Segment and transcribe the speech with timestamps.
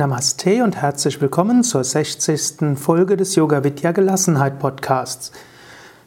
[0.00, 2.78] Namaste und herzlich willkommen zur 60.
[2.78, 5.30] Folge des Yoga Vidya Gelassenheit Podcasts.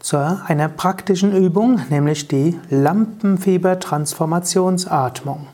[0.00, 5.46] Zu einer praktischen Übung, nämlich die Lampenfieber Transformationsatmung.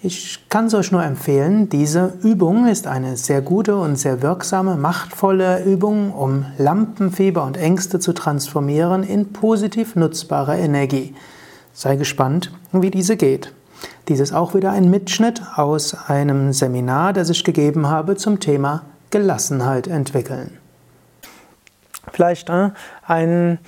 [0.00, 4.76] Ich kann es euch nur empfehlen, diese Übung ist eine sehr gute und sehr wirksame,
[4.76, 11.16] machtvolle Übung, um Lampenfieber und Ängste zu transformieren in positiv nutzbare Energie.
[11.72, 13.52] Sei gespannt, wie diese geht.
[14.08, 18.82] Dies ist auch wieder ein Mitschnitt aus einem Seminar, das ich gegeben habe zum Thema
[19.10, 20.58] Gelassenheit entwickeln.
[22.12, 22.70] Vielleicht äh,
[23.06, 23.58] ein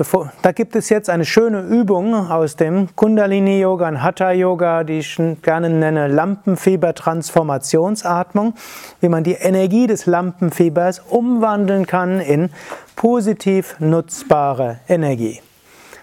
[0.00, 5.20] Bevor, da gibt es jetzt eine schöne Übung aus dem Kundalini-Yoga und Hatha-Yoga, die ich
[5.42, 8.54] gerne nenne Lampenfieber-Transformationsatmung,
[9.02, 12.48] wie man die Energie des Lampenfiebers umwandeln kann in
[12.96, 15.42] positiv nutzbare Energie.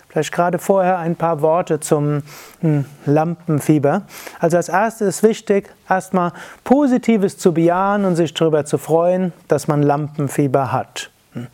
[0.09, 2.23] Vielleicht gerade vorher ein paar Worte zum
[2.61, 4.04] hm, Lampenfieber.
[4.40, 6.32] Also als erstes ist wichtig, erstmal
[6.63, 11.12] Positives zu bejahen und sich darüber zu freuen, dass man Lampenfieber hat.
[11.34, 11.48] Hm.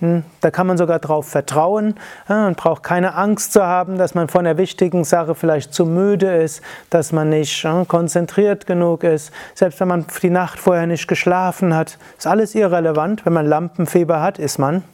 [0.00, 1.94] Hm, da kann man sogar darauf vertrauen
[2.28, 6.36] und braucht keine Angst zu haben, dass man von der wichtigen Sache vielleicht zu müde
[6.36, 9.32] ist, dass man nicht konzentriert genug ist.
[9.54, 13.24] Selbst wenn man die Nacht vorher nicht geschlafen hat, ist alles irrelevant.
[13.24, 14.84] Wenn man Lampenfieber hat, ist man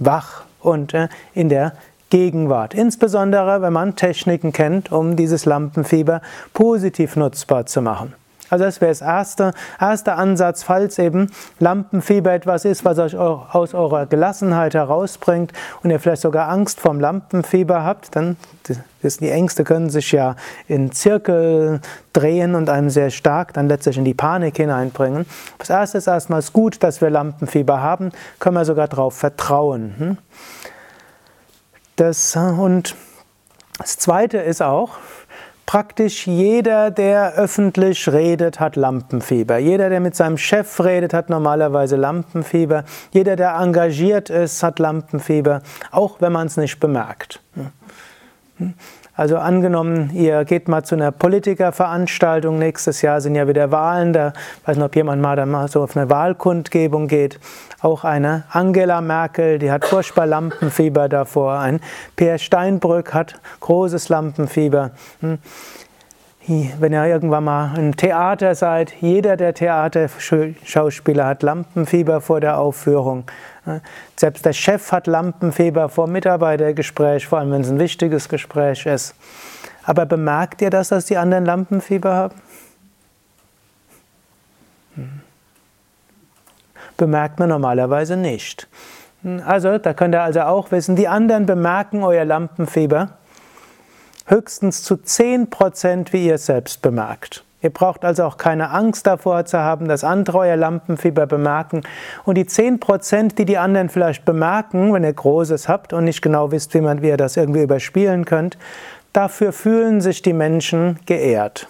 [0.00, 1.72] wach und äh, in der
[2.10, 2.74] Gegenwart.
[2.74, 6.20] Insbesondere, wenn man Techniken kennt, um dieses Lampenfieber
[6.52, 8.14] positiv nutzbar zu machen.
[8.52, 13.72] Also das wäre das erste, erste Ansatz, falls eben Lampenfieber etwas ist, was euch aus
[13.72, 18.36] eurer Gelassenheit herausbringt und ihr vielleicht sogar Angst vorm Lampenfieber habt, dann
[19.02, 20.36] die Ängste können sich ja
[20.68, 21.80] in Zirkel
[22.12, 25.24] drehen und einem sehr stark dann letztlich in die Panik hineinbringen.
[25.56, 29.94] Das erste ist erstmal gut, dass wir Lampenfieber haben, können wir sogar darauf vertrauen.
[29.96, 30.18] Hm?
[31.96, 32.96] Das, und
[33.78, 34.90] das zweite ist auch,
[35.66, 39.58] Praktisch jeder, der öffentlich redet, hat Lampenfieber.
[39.58, 42.84] Jeder, der mit seinem Chef redet, hat normalerweise Lampenfieber.
[43.12, 47.40] Jeder, der engagiert ist, hat Lampenfieber, auch wenn man es nicht bemerkt.
[49.14, 54.32] Also angenommen, ihr geht mal zu einer Politikerveranstaltung, nächstes Jahr sind ja wieder Wahlen, da
[54.64, 57.38] weiß nicht, ob jemand mal da mal so auf eine Wahlkundgebung geht.
[57.82, 61.58] Auch eine Angela Merkel, die hat furchtbar Lampenfieber davor.
[61.58, 61.80] Ein
[62.16, 64.92] Peer Steinbrück hat großes Lampenfieber.
[65.20, 65.38] Hm.
[66.46, 73.24] Wenn ihr irgendwann mal im Theater seid, jeder der Theaterschauspieler hat Lampenfieber vor der Aufführung.
[74.16, 79.14] Selbst der Chef hat Lampenfieber vor Mitarbeitergespräch, vor allem wenn es ein wichtiges Gespräch ist.
[79.84, 82.34] Aber bemerkt ihr das, dass die anderen Lampenfieber haben?
[84.96, 85.20] Hm.
[86.96, 88.68] Bemerkt man normalerweise nicht.
[89.22, 93.10] Hm, also, da könnt ihr also auch wissen, die anderen bemerken euer Lampenfieber
[94.26, 97.44] höchstens zu 10%, wie ihr es selbst bemerkt.
[97.62, 101.82] Ihr braucht also auch keine Angst davor zu haben, dass andere euer Lampenfieber bemerken.
[102.24, 106.50] Und die 10%, die die anderen vielleicht bemerken, wenn ihr Großes habt und nicht genau
[106.50, 108.58] wisst, wie, man, wie ihr das irgendwie überspielen könnt,
[109.12, 111.68] dafür fühlen sich die Menschen geehrt.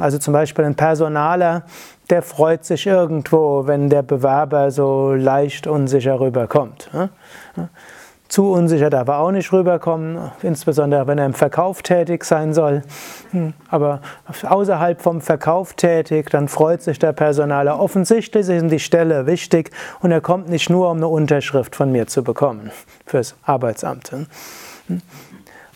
[0.00, 1.62] Also zum Beispiel ein Personaler,
[2.10, 6.90] der freut sich irgendwo, wenn der Bewerber so leicht unsicher rüberkommt.
[8.32, 12.80] Zu unsicher darf er auch nicht rüberkommen, insbesondere wenn er im Verkauf tätig sein soll.
[13.32, 14.00] Hm, aber
[14.48, 17.78] außerhalb vom Verkauf tätig, dann freut sich der Personaler.
[17.78, 19.70] Offensichtlich ist ihm die Stelle wichtig
[20.00, 22.70] und er kommt nicht nur, um eine Unterschrift von mir zu bekommen
[23.04, 24.12] fürs Arbeitsamt.
[24.12, 25.02] Hm.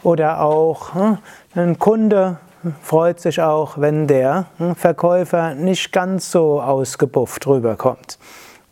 [0.03, 1.19] Oder auch hm,
[1.55, 2.39] ein Kunde
[2.81, 4.47] freut sich auch, wenn der
[4.77, 8.17] Verkäufer nicht ganz so ausgebufft rüberkommt.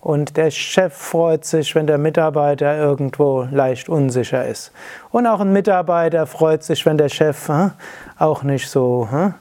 [0.04, 4.70] Und der Chef freut sich, wenn der Mitarbeiter irgendwo leicht unsicher ist.
[5.10, 7.70] Und auch ein Mitarbeiter freut sich, wenn der Chef hm,
[8.18, 9.32] auch nicht so hm,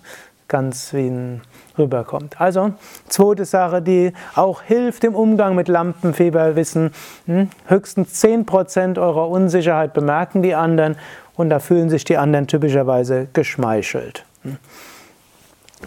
[0.47, 1.41] ganz wie ein
[1.77, 2.39] rüberkommt.
[2.39, 2.71] Also,
[3.09, 6.93] zweite Sache, die auch hilft im Umgang mit Lampenfieber, wissen,
[7.25, 10.95] hm, höchstens 10% eurer Unsicherheit bemerken die anderen
[11.35, 14.23] und da fühlen sich die anderen typischerweise geschmeichelt.
[14.43, 14.55] Hm.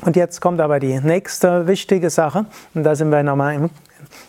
[0.02, 2.44] Und jetzt kommt aber die nächste wichtige Sache,
[2.74, 3.70] und da sind wir nochmal im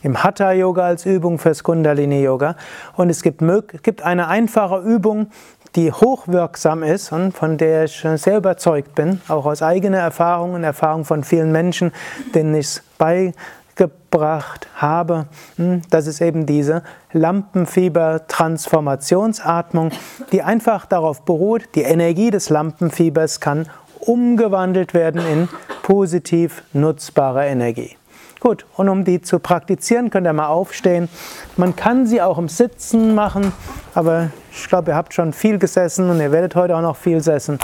[0.03, 2.55] im Hatha-Yoga als Übung fürs Kundalini-Yoga.
[2.95, 3.43] Und es gibt,
[3.83, 5.27] gibt eine einfache Übung,
[5.75, 10.63] die hochwirksam ist und von der ich sehr überzeugt bin, auch aus eigener Erfahrung und
[10.63, 11.91] Erfahrung von vielen Menschen,
[12.33, 15.27] denen ich es beigebracht habe.
[15.57, 19.91] Hm, das ist eben diese Lampenfieber-Transformationsatmung,
[20.31, 23.67] die einfach darauf beruht, die Energie des Lampenfiebers kann
[23.99, 25.49] umgewandelt werden in
[25.83, 27.96] positiv nutzbare Energie.
[28.39, 31.09] Gut, und um die zu praktizieren, könnt ihr mal aufstehen.
[31.55, 33.51] Man kann sie auch im Sitzen machen,
[33.95, 37.21] aber ich glaube, ihr habt schon viel gesessen und ihr werdet heute auch noch viel
[37.21, 37.59] sitzen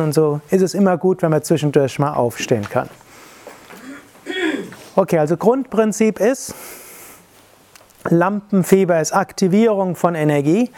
[0.00, 2.88] und so ist es immer gut, wenn man zwischendurch mal aufstehen kann.
[4.96, 6.54] Okay, also Grundprinzip ist,
[8.04, 10.70] Lampenfieber ist Aktivierung von Energie.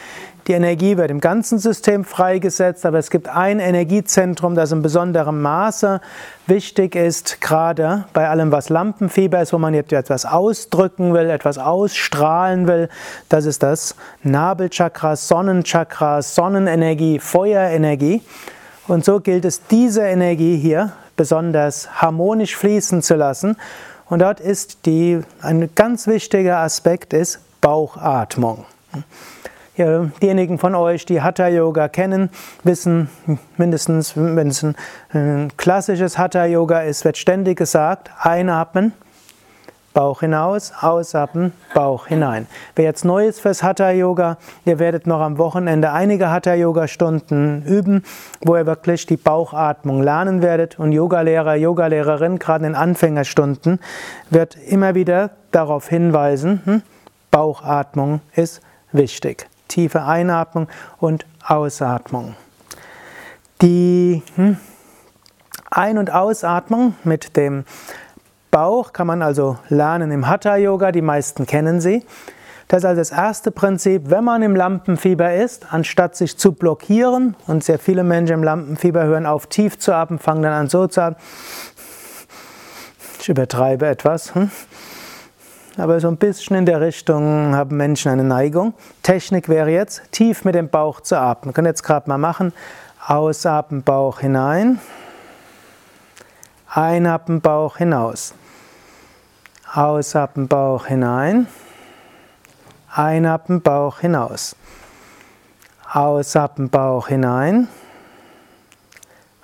[0.46, 5.42] Die Energie wird im ganzen System freigesetzt, aber es gibt ein Energiezentrum, das in besonderem
[5.42, 6.00] Maße
[6.46, 11.58] wichtig ist, gerade bei allem, was Lampenfieber ist, wo man jetzt etwas ausdrücken will, etwas
[11.58, 12.88] ausstrahlen will.
[13.28, 18.22] Das ist das Nabelchakra, Sonnenchakra, Sonnenenergie, Feuerenergie.
[18.88, 23.56] Und so gilt es, diese Energie hier besonders harmonisch fließen zu lassen.
[24.10, 28.66] Und dort ist die, ein ganz wichtiger Aspekt ist Bauchatmung.
[29.78, 32.28] Diejenigen von euch, die Hatha Yoga kennen,
[32.64, 33.08] wissen
[33.56, 34.66] mindestens, wenn es
[35.12, 38.92] ein klassisches Hatha Yoga ist, wird ständig gesagt, einatmen,
[39.92, 42.46] Bauch hinaus, ausatmen, Bauch hinein.
[42.76, 46.86] Wer jetzt neu ist fürs Hatha Yoga, ihr werdet noch am Wochenende einige Hatha Yoga
[46.86, 48.04] Stunden üben,
[48.40, 53.80] wo ihr wirklich die Bauchatmung lernen werdet und Yogalehrer, Yogalehrerin, gerade in Anfängerstunden,
[54.30, 56.82] wird immer wieder darauf hinweisen, hm,
[57.32, 58.60] Bauchatmung ist
[58.92, 59.48] wichtig.
[59.66, 62.36] Tiefe Einatmung und Ausatmung.
[63.60, 64.56] Die hm,
[65.68, 67.64] Ein- und Ausatmung mit dem
[68.50, 72.04] Bauch kann man also lernen im Hatha Yoga, die meisten kennen sie.
[72.68, 77.34] Das ist also das erste Prinzip, wenn man im Lampenfieber ist, anstatt sich zu blockieren,
[77.46, 80.86] und sehr viele Menschen im Lampenfieber hören auf tief zu atmen, fangen dann an so
[80.86, 81.20] zu atmen.
[83.20, 84.34] Ich übertreibe etwas.
[84.34, 84.50] Hm?
[85.76, 88.74] Aber so ein bisschen in der Richtung haben Menschen eine Neigung.
[89.02, 91.54] Technik wäre jetzt, tief mit dem Bauch zu atmen.
[91.54, 92.52] Können jetzt gerade mal machen.
[93.06, 94.78] Ausatmen, Bauch hinein.
[96.72, 98.32] Einatmen, Bauch hinaus.
[99.74, 101.48] Ausatmen, Bauch hinein.
[102.94, 104.54] Einatmen, Bauch hinaus.
[105.92, 107.66] Ausatmen, Bauch hinein.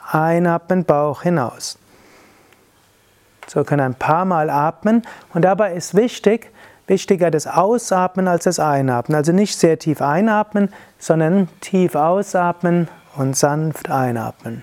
[0.08, 1.78] Einatmen, Bauch hinaus.
[3.48, 5.02] So können ein paar Mal atmen
[5.34, 6.52] und dabei ist wichtig,
[6.86, 9.16] wichtiger das Ausatmen als das Einatmen.
[9.16, 12.86] Also nicht sehr tief einatmen, sondern tief ausatmen
[13.16, 14.62] und sanft einatmen.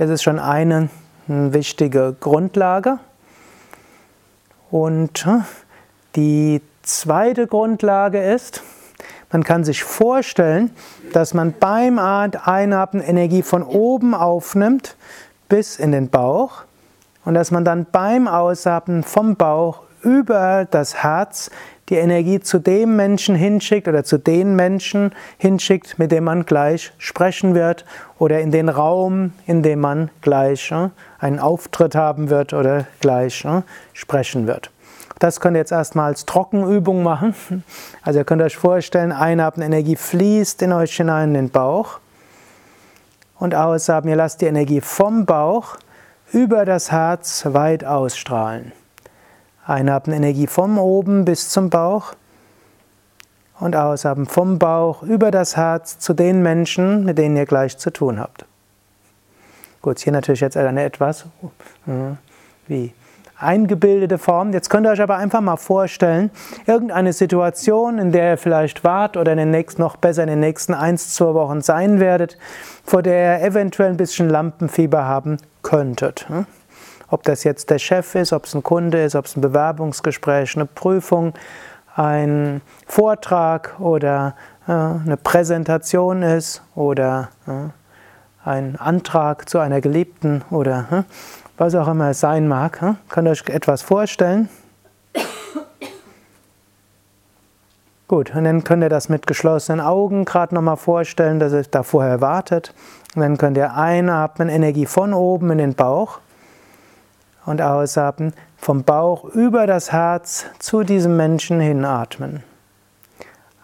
[0.00, 0.88] Das ist schon eine
[1.26, 3.00] wichtige Grundlage.
[4.70, 5.40] Und äh,
[6.16, 8.62] die zweite Grundlage ist,
[9.30, 10.70] man kann sich vorstellen,
[11.12, 14.96] dass man beim Einatmen Energie von oben aufnimmt
[15.50, 16.62] bis in den Bauch
[17.26, 21.50] und dass man dann beim Ausatmen vom Bauch über das Herz
[21.90, 26.92] die Energie zu dem Menschen hinschickt oder zu den Menschen hinschickt, mit dem man gleich
[26.98, 27.84] sprechen wird
[28.18, 30.88] oder in den Raum, in dem man gleich äh,
[31.18, 34.70] einen Auftritt haben wird oder gleich äh, sprechen wird.
[35.18, 37.64] Das könnt ihr jetzt erstmal als Trockenübung machen.
[38.02, 41.98] Also ihr könnt euch vorstellen, einatmen, Energie fließt in euch hinein in den Bauch
[43.38, 45.76] und ausatmen, ihr lasst die Energie vom Bauch
[46.32, 48.72] über das Herz weit ausstrahlen.
[49.66, 52.14] Einatmen Energie vom oben bis zum Bauch
[53.58, 57.90] und ausatmen vom Bauch über das Herz zu den Menschen, mit denen ihr gleich zu
[57.90, 58.46] tun habt.
[59.82, 61.26] Gut, hier natürlich jetzt eine etwas
[61.86, 62.14] äh,
[62.66, 62.92] wie
[63.38, 64.52] eingebildete Form.
[64.52, 66.30] Jetzt könnt ihr euch aber einfach mal vorstellen,
[66.66, 70.40] irgendeine Situation, in der ihr vielleicht wart oder in den nächsten, noch besser in den
[70.40, 72.36] nächsten eins, zwei Wochen sein werdet,
[72.84, 76.26] vor der ihr eventuell ein bisschen Lampenfieber haben könntet.
[77.10, 80.54] Ob das jetzt der Chef ist, ob es ein Kunde ist, ob es ein Bewerbungsgespräch,
[80.56, 81.34] eine Prüfung,
[81.96, 84.34] ein Vortrag oder
[84.68, 91.02] äh, eine Präsentation ist oder äh, ein Antrag zu einer Geliebten oder äh,
[91.58, 92.80] was auch immer es sein mag.
[92.80, 92.96] Hm?
[93.08, 94.48] Könnt ihr euch etwas vorstellen?
[98.06, 101.82] Gut, und dann könnt ihr das mit geschlossenen Augen gerade nochmal vorstellen, dass ihr da
[101.84, 102.74] vorher wartet.
[103.14, 106.18] Und dann könnt ihr einatmen, Energie von oben in den Bauch
[107.46, 112.42] und ausatmen, vom Bauch über das Herz zu diesem Menschen hinatmen.